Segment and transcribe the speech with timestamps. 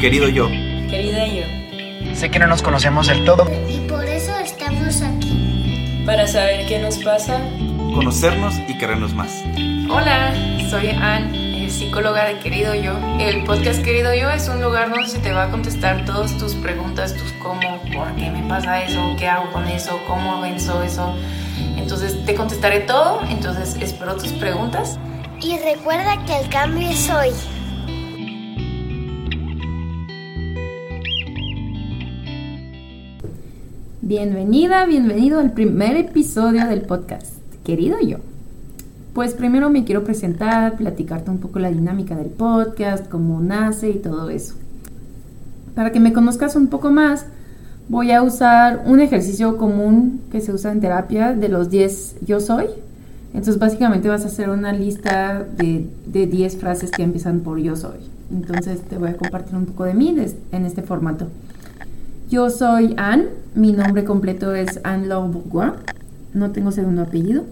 [0.00, 0.48] Querido yo.
[0.88, 2.14] Querida yo.
[2.14, 3.46] Sé que no nos conocemos del todo.
[3.68, 6.02] Y por eso estamos aquí.
[6.06, 7.38] Para saber qué nos pasa.
[7.94, 9.44] Conocernos y querernos más.
[9.90, 10.32] Hola,
[10.70, 12.98] soy Anne, psicóloga de Querido Yo.
[13.18, 16.54] El podcast Querido Yo es un lugar donde se te va a contestar todas tus
[16.54, 21.14] preguntas, tus cómo, por qué me pasa eso, qué hago con eso, cómo avanzo eso.
[21.76, 24.98] Entonces te contestaré todo, entonces espero tus preguntas.
[25.42, 27.59] Y recuerda que el cambio es hoy.
[34.10, 37.32] Bienvenida, bienvenido al primer episodio del podcast,
[37.62, 38.16] querido yo.
[39.14, 43.98] Pues primero me quiero presentar, platicarte un poco la dinámica del podcast, cómo nace y
[44.00, 44.56] todo eso.
[45.76, 47.26] Para que me conozcas un poco más,
[47.88, 52.40] voy a usar un ejercicio común que se usa en terapia de los 10 yo
[52.40, 52.66] soy.
[53.28, 57.76] Entonces básicamente vas a hacer una lista de, de 10 frases que empiezan por yo
[57.76, 58.00] soy.
[58.32, 60.16] Entonces te voy a compartir un poco de mí
[60.50, 61.28] en este formato.
[62.28, 65.72] Yo soy Anne, mi nombre completo es Anne Laure Bourgois,
[66.34, 67.44] no tengo segundo apellido.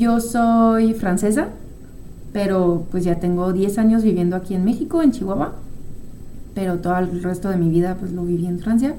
[0.00, 1.48] Yo soy francesa,
[2.32, 5.52] pero pues ya tengo 10 años viviendo aquí en México, en Chihuahua,
[6.54, 8.94] pero todo el resto de mi vida pues lo viví en Francia.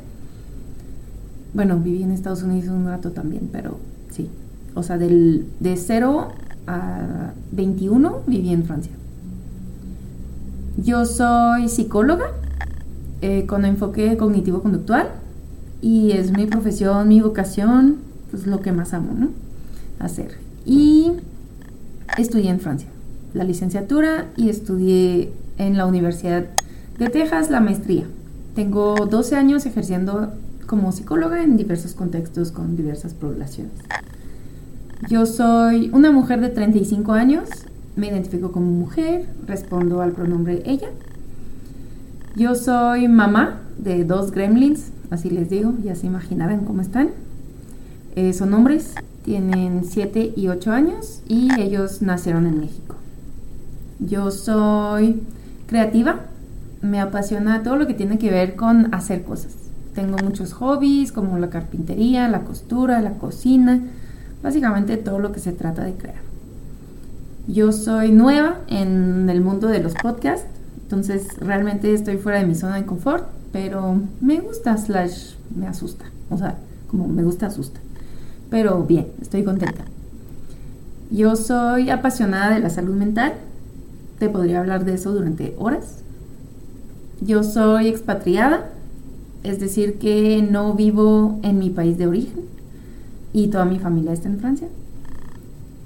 [1.53, 3.77] Bueno, viví en Estados Unidos un rato también, pero
[4.11, 4.29] sí.
[4.75, 6.29] O sea, del, de 0
[6.67, 8.91] a 21 viví en Francia.
[10.77, 12.31] Yo soy psicóloga,
[13.21, 15.22] eh, con enfoque cognitivo-conductual
[15.83, 17.97] y es mi profesión, mi vocación,
[18.31, 19.29] pues lo que más amo, ¿no?
[19.99, 20.37] Hacer.
[20.65, 21.11] Y
[22.17, 22.87] estudié en Francia
[23.33, 26.45] la licenciatura y estudié en la Universidad
[26.97, 28.05] de Texas la maestría.
[28.55, 30.31] Tengo 12 años ejerciendo
[30.67, 33.73] como psicóloga en diversos contextos con diversas poblaciones.
[35.09, 37.49] Yo soy una mujer de 35 años,
[37.97, 40.89] me identifico como mujer, respondo al pronombre ella
[42.35, 47.09] yo soy mamá de dos gremlins, así les digo, ya se imaginarán cómo están.
[48.15, 52.95] Eh, son hombres, tienen 7 y 8 años y ellos nacieron en México.
[53.99, 55.21] Yo soy
[55.67, 56.21] creativa,
[56.81, 59.55] me apasiona todo lo que tiene que ver con hacer cosas.
[59.95, 63.81] Tengo muchos hobbies como la carpintería, la costura, la cocina,
[64.41, 66.33] básicamente todo lo que se trata de crear.
[67.47, 70.47] Yo soy nueva en el mundo de los podcasts.
[70.83, 76.05] Entonces realmente estoy fuera de mi zona de confort, pero me gusta slash me asusta.
[76.29, 76.57] O sea,
[76.89, 77.79] como me gusta asusta.
[78.49, 79.85] Pero bien, estoy contenta.
[81.11, 83.33] Yo soy apasionada de la salud mental.
[84.17, 85.99] Te podría hablar de eso durante horas.
[87.21, 88.71] Yo soy expatriada,
[89.43, 92.41] es decir, que no vivo en mi país de origen
[93.33, 94.67] y toda mi familia está en Francia.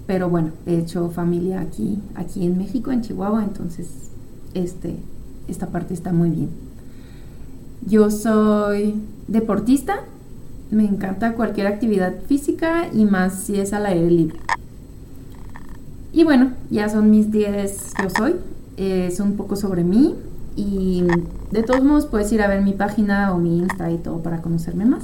[0.08, 3.90] Pero bueno, he hecho familia aquí, aquí en México, en Chihuahua, entonces
[4.54, 4.96] este,
[5.50, 6.67] esta parte está muy bien.
[7.86, 8.96] Yo soy
[9.28, 10.02] deportista,
[10.72, 14.40] me encanta cualquier actividad física y más si es al aire libre.
[16.12, 18.36] Y bueno, ya son mis 10 yo soy,
[18.78, 20.16] es un poco sobre mí
[20.56, 21.04] y
[21.52, 24.42] de todos modos puedes ir a ver mi página o mi Insta y todo para
[24.42, 25.04] conocerme más.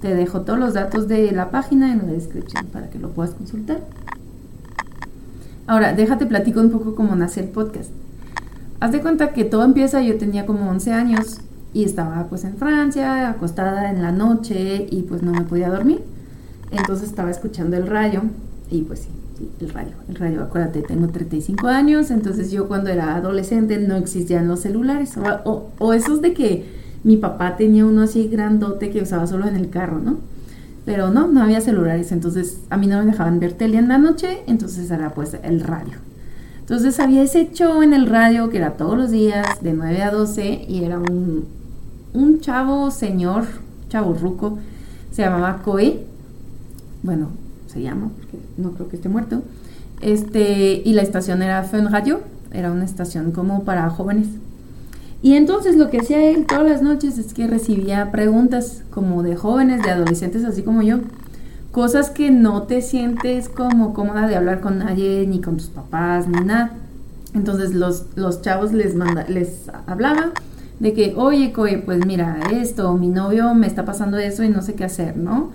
[0.00, 3.32] Te dejo todos los datos de la página en la descripción para que lo puedas
[3.32, 3.80] consultar.
[5.66, 7.90] Ahora, déjate platico un poco cómo nace el podcast.
[8.80, 11.38] Haz de cuenta que todo empieza, yo tenía como 11 años
[11.74, 16.02] y estaba pues en Francia, acostada en la noche y pues no me podía dormir.
[16.70, 18.22] Entonces estaba escuchando el radio
[18.70, 19.08] y pues sí,
[19.60, 24.48] el radio, el radio, acuérdate, tengo 35 años, entonces yo cuando era adolescente no existían
[24.48, 26.64] los celulares o, o esos de que
[27.04, 30.18] mi papá tenía uno así grandote que usaba solo en el carro, ¿no?
[30.84, 33.98] Pero no, no había celulares, entonces a mí no me dejaban ver tele en la
[33.98, 35.94] noche, entonces era pues el radio.
[36.60, 40.10] Entonces había ese show en el radio que era todos los días de 9 a
[40.10, 41.44] 12 y era un,
[42.14, 43.44] un chavo señor,
[43.88, 44.58] chavo ruco,
[45.10, 46.04] se llamaba Coe,
[47.02, 47.28] bueno,
[47.66, 49.42] se llama porque no creo que esté muerto,
[50.00, 52.20] este, y la estación era Fun Radio,
[52.52, 54.26] era una estación como para jóvenes.
[55.22, 59.36] Y entonces lo que hacía él todas las noches es que recibía preguntas como de
[59.36, 60.98] jóvenes, de adolescentes, así como yo,
[61.70, 66.26] cosas que no te sientes como cómoda de hablar con nadie, ni con tus papás,
[66.26, 66.72] ni nada.
[67.34, 70.32] Entonces los, los chavos les, manda, les hablaba
[70.82, 71.52] de que, oye,
[71.84, 75.52] pues mira, esto, mi novio me está pasando eso y no sé qué hacer, ¿no?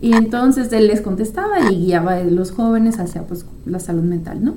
[0.00, 4.44] Y entonces él les contestaba y guiaba a los jóvenes hacia pues la salud mental,
[4.44, 4.54] ¿no?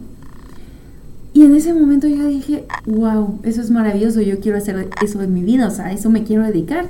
[1.31, 5.31] Y en ese momento yo dije, wow, eso es maravilloso, yo quiero hacer eso en
[5.31, 6.87] mi vida, o sea, eso me quiero dedicar.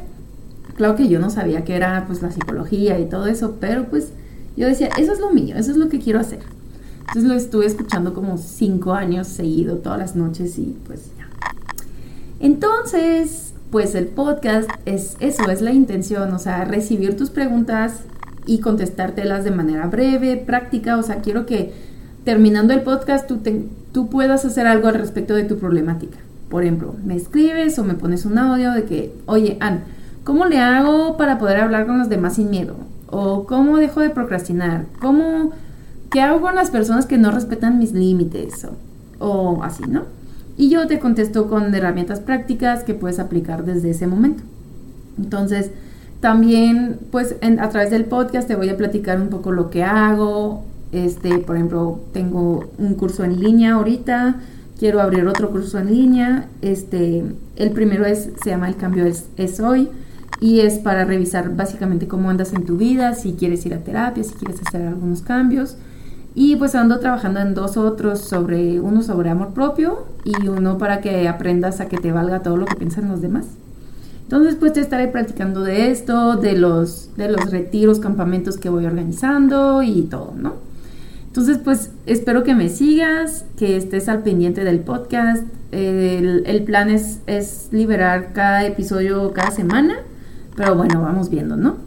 [0.77, 4.13] Claro que yo no sabía que era pues la psicología y todo eso, pero pues
[4.56, 6.39] yo decía, eso es lo mío, eso es lo que quiero hacer.
[7.00, 11.12] Entonces lo estuve escuchando como cinco años seguido, todas las noches y pues.
[12.39, 18.01] Entonces, pues el podcast es eso, es la intención, o sea, recibir tus preguntas
[18.45, 21.74] y contestártelas de manera breve, práctica, o sea, quiero que
[22.24, 23.30] terminando el podcast
[23.91, 26.18] tú, puedas hacer algo al respecto de tu problemática.
[26.50, 29.81] Por ejemplo, me escribes o me pones un audio de que, oye, Ann,
[30.24, 32.75] ¿cómo le hago para poder hablar con los demás sin miedo?
[33.07, 34.85] ¿O cómo dejo de procrastinar?
[35.00, 35.51] ¿Cómo,
[36.09, 38.65] qué hago con las personas que no respetan mis límites?
[39.19, 40.03] O así, ¿no?
[40.59, 44.44] Y yo te contesto con herramientas prácticas que puedes aplicar desde ese momento.
[45.17, 45.71] Entonces,
[46.19, 50.63] también, pues, a través del podcast te voy a platicar un poco lo que hago.
[50.91, 54.35] Este, por ejemplo, tengo un curso en línea ahorita
[54.79, 56.47] quiero abrir otro curso en línea.
[56.61, 57.23] Este,
[57.57, 59.89] el primero es, se llama El cambio es, es, hoy
[60.39, 64.23] y es para revisar básicamente cómo andas en tu vida, si quieres ir a terapia,
[64.23, 65.75] si quieres hacer algunos cambios.
[66.35, 71.01] Y pues ando trabajando en dos otros sobre uno sobre amor propio y uno para
[71.01, 73.45] que aprendas a que te valga todo lo que piensan los demás.
[74.23, 78.85] Entonces pues te estaré practicando de esto, de los de los retiros, campamentos que voy
[78.85, 80.69] organizando y todo, ¿no?
[81.29, 85.43] Entonces, pues espero que me sigas, que estés al pendiente del podcast.
[85.71, 89.97] El, plan es, es, liberar cada episodio cada semana,
[90.55, 91.77] pero bueno, vamos viendo, ¿no?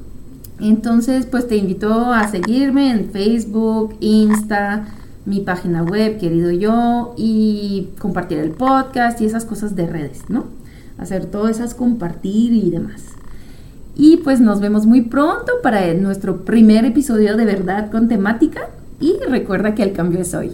[0.63, 4.87] Entonces, pues te invito a seguirme en Facebook, Insta,
[5.27, 10.45] mi página web, querido yo, y compartir el podcast y esas cosas de redes, ¿no?
[10.99, 13.03] Hacer todas esas compartir y demás.
[13.97, 18.69] Y pues nos vemos muy pronto para nuestro primer episodio de verdad con temática
[19.01, 20.53] y recuerda que el cambio es hoy.